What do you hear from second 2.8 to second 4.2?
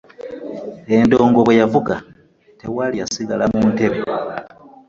yasigala mu ntebe.